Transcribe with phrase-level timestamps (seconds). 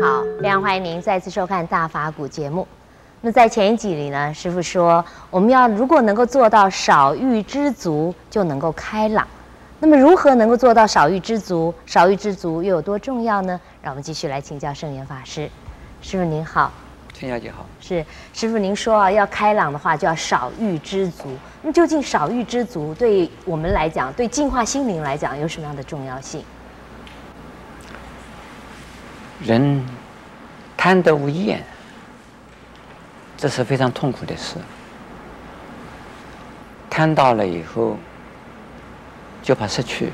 [0.00, 2.66] 好，非常欢迎您再次收看《大法古》节目。
[3.20, 9.26] 那么在前一集里呢，师傅说我们要如果能够做到少欲知足，就能够开朗。
[9.80, 11.74] 那么如何能够做到少欲知足？
[11.84, 13.60] 少欲知足又有多重要呢？
[13.82, 15.50] 让我们继续来请教圣严法师。
[16.00, 16.70] 师傅您好，
[17.12, 17.66] 陈小姐好。
[17.80, 21.24] 是师傅您说啊，要开朗的话就要少欲知足。
[21.60, 26.44] 那么究竟少欲知足对我们来讲，对净化心灵来讲有什么样的重要性？
[29.44, 29.84] 人
[30.76, 31.64] 贪得无厌，
[33.36, 34.56] 这是非常痛苦的事。
[36.90, 37.96] 贪到了以后，
[39.42, 40.06] 就怕失去；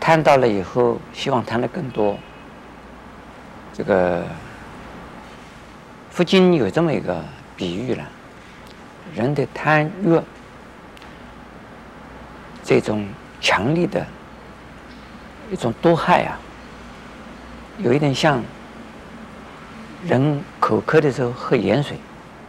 [0.00, 2.18] 贪到了以后，希望贪得更多。
[3.72, 4.24] 这个
[6.10, 7.22] 佛经有这么一个
[7.56, 8.04] 比喻了：
[9.14, 10.20] 人的贪欲，
[12.64, 13.06] 这种
[13.40, 14.04] 强烈的
[15.52, 16.38] 一种毒害啊。
[17.78, 18.42] 有一点像
[20.06, 21.96] 人口渴的时候喝盐水。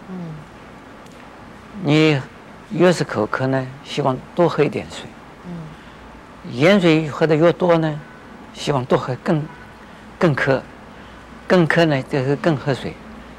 [0.09, 0.16] 嗯。
[1.84, 2.22] 你
[2.72, 5.06] 越是口渴呢，希望多喝一点水。
[5.46, 5.52] 嗯。
[6.52, 8.00] 盐水喝的越多呢，
[8.53, 9.44] 希望多喝更
[10.20, 10.62] 更渴，
[11.48, 12.94] 更渴呢就是更喝水，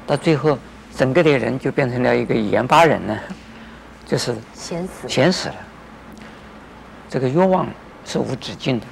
[0.05, 0.57] 到最后
[0.95, 3.17] 整个的人就变成了一个盐巴人呢，
[4.05, 5.55] 就是咸死咸死了。
[7.09, 7.65] 这个欲望
[8.05, 8.85] 是无止境的，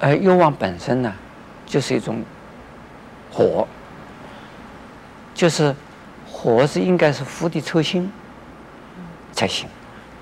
[0.00, 1.12] 而欲望本身呢？
[1.68, 2.24] 就是一种
[3.30, 3.68] 火，
[5.34, 5.74] 就是
[6.26, 8.10] 火是应该是釜底抽薪
[9.32, 9.68] 才行，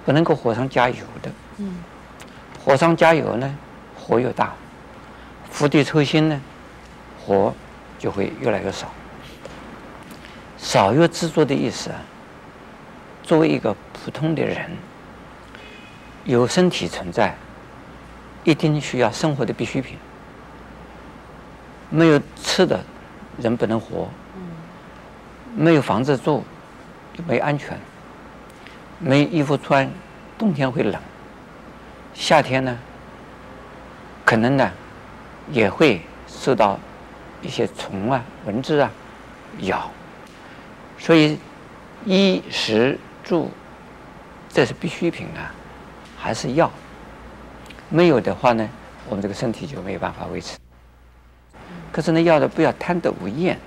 [0.05, 1.31] 不能够火上加油的。
[1.59, 1.77] 嗯
[2.65, 3.57] 火上加油呢，
[3.97, 4.49] 火越大；
[5.49, 6.41] 釜底抽薪呢，
[7.25, 7.55] 火
[7.97, 8.91] 就会越来越少。
[10.59, 12.01] 少欲知足的意思啊，
[13.23, 14.69] 作为一个普通的人，
[16.25, 17.37] 有身体存在，
[18.43, 19.97] 一定需要生活的必需品。
[21.91, 22.81] 没有吃的，
[23.39, 24.09] 人不能活；
[25.55, 26.43] 没有房子住，
[27.15, 27.75] 就没安全；
[28.99, 29.91] 没衣服穿，
[30.37, 31.01] 冬天会冷；
[32.13, 32.77] 夏天呢，
[34.25, 34.71] 可能呢，
[35.51, 36.79] 也会受到
[37.41, 38.91] 一些虫啊、蚊子啊
[39.61, 39.91] 咬。
[40.99, 41.39] 所以，
[42.05, 43.51] 衣食住，
[44.49, 45.55] 这是必需品啊，
[46.19, 46.71] 还是要。
[47.89, 48.69] 没有的话呢，
[49.09, 50.59] 我们这个身体就没有办法维持。
[51.97, 53.59] 可是呢，要的不要贪得无厌。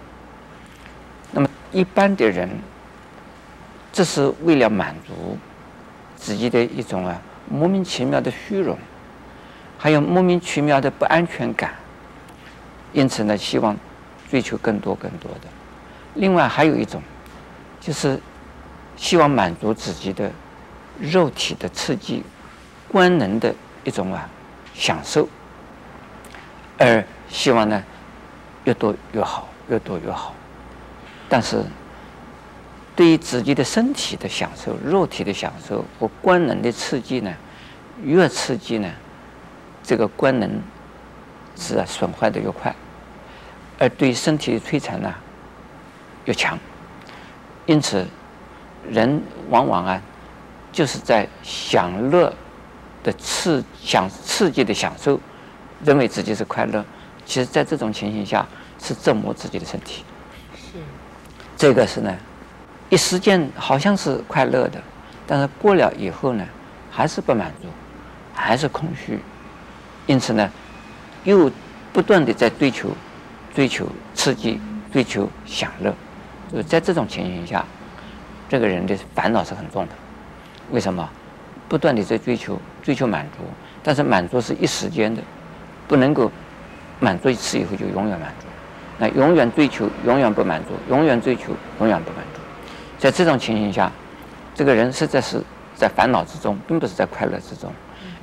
[1.32, 2.48] 那么一般的人，
[3.92, 5.36] 这是为了满足
[6.16, 7.20] 自己的一种啊
[7.50, 8.78] 莫名其妙的虚荣，
[9.80, 11.74] 还有莫名其妙的不安全感，
[12.94, 13.76] 因此呢，希望
[14.30, 15.48] 追求更多更多的。
[16.14, 17.02] 另外还有一种，
[17.80, 18.22] 就是
[18.96, 20.32] 希望满足自己的
[21.00, 22.24] 肉体的刺激、
[22.88, 23.52] 官能的
[23.84, 24.30] 一种啊
[24.76, 25.28] 享受，
[26.78, 27.84] 而希望呢。
[28.70, 30.36] 越多越好，越多越好。
[31.28, 31.64] 但是，
[32.96, 37.34] 对于自己的身体的享受、肉体的享受和官能的刺激呢，
[38.04, 38.88] 越刺激呢，
[39.82, 40.62] 这个官能
[41.56, 42.76] 是损坏的越快，
[43.80, 45.12] 而对身体的摧残呢
[46.26, 46.56] 越强。
[47.66, 48.06] 因此，
[48.88, 49.20] 人
[49.50, 50.00] 往往啊
[50.72, 52.32] 就是在享乐
[53.04, 55.20] 的刺享刺激的享受，
[55.84, 56.86] 认为自己是快乐。
[57.30, 58.46] 其实，在这种情形下。
[58.82, 60.06] 是折磨自己的身体，
[60.56, 60.78] 是
[61.58, 62.18] 这个是呢，
[62.88, 64.82] 一时间好像是快乐的，
[65.28, 66.46] 但是过了以后呢，
[66.90, 67.68] 还是不满足，
[68.34, 69.20] 还是空虚，
[70.08, 70.50] 因此呢，
[71.26, 71.52] 又
[71.92, 72.90] 不断的在追求、
[73.54, 74.62] 追求刺激、
[74.94, 75.94] 追求享乐。
[76.54, 77.66] 就在这种情形下，
[78.48, 79.92] 这个人的烦恼是很重的。
[80.72, 81.10] 为什么？
[81.68, 83.44] 不断的在追求、追求满足，
[83.84, 85.22] 但是满足是一时间的，
[85.86, 86.32] 不能够
[87.00, 88.46] 满足一次以后就永远满足。
[88.98, 92.42] 那永远追求，永远不满足；永远追求，永远不满足。
[92.98, 93.90] 在这种情形下，
[94.54, 95.42] 这个人实在是
[95.74, 97.72] 在烦恼之中，并不是在快乐之中，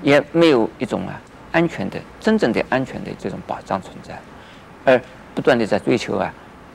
[0.02, 1.18] 也没有一种啊
[1.52, 4.20] 安全的、真正的安全的这种保障存在，
[4.84, 5.00] 而
[5.34, 6.30] 不断的在追求啊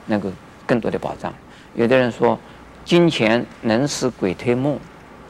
[0.06, 0.28] 那个
[0.66, 1.32] 更多的保障。
[1.74, 2.36] 有的人说，
[2.84, 4.76] 金钱能使鬼推磨，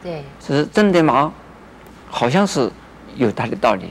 [0.02, 1.30] 对，这是真的吗？
[2.08, 2.70] 好像是
[3.16, 3.90] 有他的道理。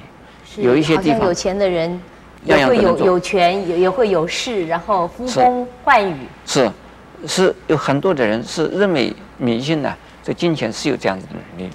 [0.57, 2.01] 有一些地方有钱的人。
[2.43, 6.15] 也会有有权，也也会有势，然后呼风唤雨。
[6.45, 6.71] 是，
[7.27, 11.69] 是有很多的人是认为迷信呢，这金钱是有这样子的能力，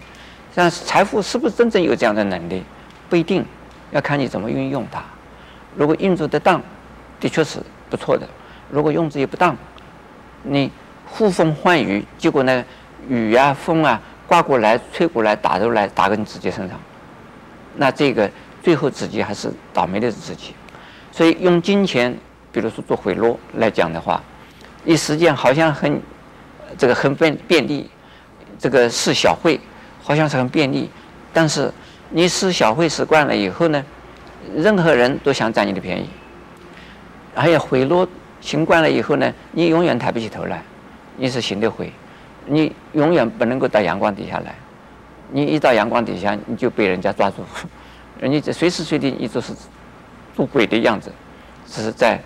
[0.54, 2.64] 但是财富是不是真正有这样的能力，
[3.08, 3.44] 不一定，
[3.92, 5.00] 要看你怎么运用它。
[5.76, 6.60] 如果运作得当，
[7.20, 8.26] 的确是不错的；
[8.68, 9.56] 如果用之也不当，
[10.42, 10.72] 你
[11.04, 12.64] 呼风唤雨，结果呢，
[13.08, 16.76] 雨啊风啊刮过来、吹过来、打过来，打到你自己身上，
[17.76, 18.28] 那这个。
[18.66, 20.52] 最后自己还是倒霉的是自己，
[21.12, 22.12] 所以用金钱，
[22.50, 24.20] 比如说做贿赂来讲的话，
[24.84, 26.02] 一时间好像很
[26.76, 27.88] 这个很便便利，
[28.58, 29.60] 这个是小惠
[30.02, 30.90] 好像是很便利，
[31.32, 31.72] 但是
[32.10, 33.80] 你是小惠施惯了以后呢，
[34.52, 36.08] 任何人都想占你的便宜。
[37.36, 38.04] 还有贿赂
[38.40, 40.60] 行惯了以后呢，你永远抬不起头来，
[41.16, 41.92] 你是行的贿，
[42.44, 44.56] 你永远不能够到阳光底下来。
[45.30, 47.36] 你一到阳光底下，你就被人家抓住，
[48.20, 49.52] 人家这随时随地你都是
[50.34, 51.10] 做鬼的样子，
[51.66, 52.20] 只是在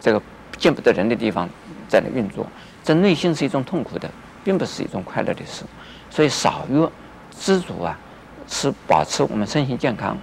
[0.00, 0.20] 这个
[0.56, 1.48] 见不得人的地方
[1.88, 2.46] 在那运作，
[2.82, 4.10] 这内心是一种痛苦的，
[4.42, 5.64] 并不是一种快乐的事。
[6.10, 6.86] 所以少欲
[7.30, 7.98] 知足啊，
[8.46, 10.16] 是保持我们身心健康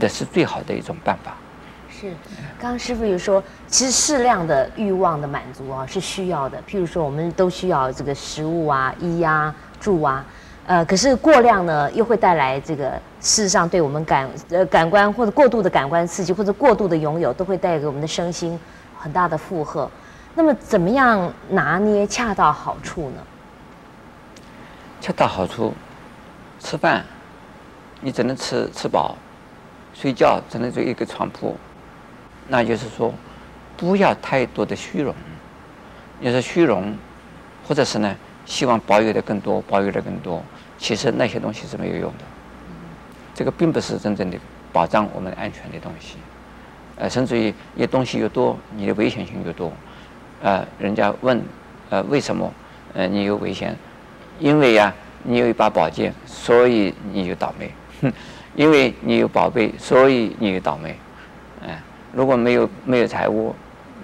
[0.00, 1.36] 的是最好的一种办法。
[1.90, 2.10] 是，
[2.58, 10.24] 刚刚师傅有说，其实适量的欲望的满足啊是需要的，譬如说我们都需要这个食物啊、衣啊、住啊。
[10.66, 18.58] 呃，可是过量呢，又会带来这个事实上对我们感呃感官或者过度的感官刺激，或者过度的拥有，都会带给我们的身心
[18.98, 19.88] 很大的负荷。
[20.34, 23.22] 那么，怎么样拿捏恰到好处呢？
[25.00, 25.72] 恰到好处，
[26.58, 27.04] 吃饭，
[28.00, 29.16] 你只能吃吃饱，
[29.94, 31.56] 睡觉只能睡一个床铺，
[32.48, 33.14] 那就是说，
[33.76, 35.14] 不要太多的虚荣，
[36.18, 36.96] 你说虚荣，
[37.68, 38.12] 或者是呢？
[38.44, 40.42] 希望保有的更多，保有的更多，
[40.76, 42.24] 其实那些东西是没有用的。
[43.34, 44.38] 这个并不是真正的
[44.72, 46.16] 保障我们安全的东西。
[46.96, 49.72] 呃，甚至于你东西越多，你的危险性越多。
[50.42, 51.40] 呃，人家问，
[51.90, 52.52] 呃，为什么？
[52.94, 53.76] 呃，你有危险？
[54.38, 54.92] 因为呀，
[55.22, 57.70] 你有一把宝剑，所以你就倒霉。
[58.02, 58.12] 哼，
[58.54, 60.96] 因为你有宝贝，所以你就倒霉。
[61.66, 61.80] 哎、
[62.12, 63.54] 如果没有没有财物，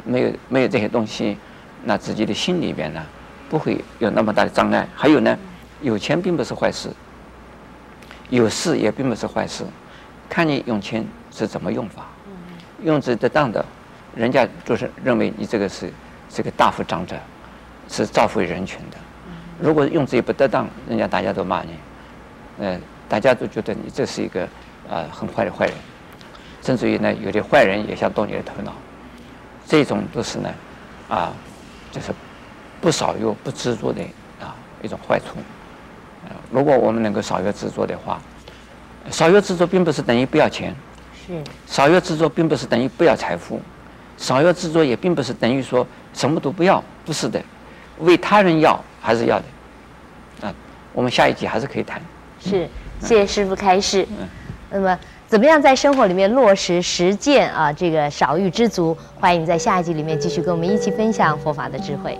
[0.04, 1.36] 没有没有这些东西，
[1.84, 3.04] 那自己的心里边呢？
[3.50, 4.86] 不会有那么大的障碍。
[4.94, 5.36] 还有呢，
[5.82, 6.88] 有钱并不是坏事，
[8.28, 9.64] 有事也并不是坏事，
[10.28, 12.06] 看你用钱是怎么用法。
[12.82, 13.64] 用之得当的，
[14.14, 15.92] 人家就是认为你这个是
[16.30, 17.16] 是个大富长者，
[17.88, 18.96] 是造福人群的。
[19.60, 21.74] 如果用之不得当，人家大家都骂你，
[22.58, 22.78] 呃，
[23.08, 24.48] 大家都觉得你这是一个
[24.88, 25.74] 呃很坏的坏人，
[26.62, 28.72] 甚至于呢，有的坏人也想动你的头脑。
[29.66, 30.54] 这种都是呢，
[31.08, 31.32] 啊，
[31.90, 32.12] 就是。
[32.80, 34.00] 不少欲不执着的
[34.40, 35.36] 啊一种坏处。
[36.50, 38.20] 如果我们能够少欲执着的话，
[39.10, 40.74] 少欲执着并不是等于不要钱，
[41.26, 43.60] 是少欲执着并不是等于不要财富，
[44.16, 47.40] 少欲执着也并不是等于说什么都不要，不是的，
[47.98, 49.44] 为他人要还是要的。
[50.46, 50.54] 啊，
[50.92, 52.00] 我们下一集还是可以谈。
[52.40, 52.68] 是，
[53.00, 54.06] 谢谢师傅开示。
[54.10, 54.28] 嗯，
[54.70, 58.96] 那么怎么样在生活里面落实实践啊这个少欲知足？
[59.20, 62.18] 欢迎在下一集里面继续跟我们一起分享佛法的智慧。